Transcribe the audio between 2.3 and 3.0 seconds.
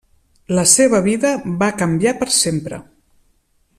sempre.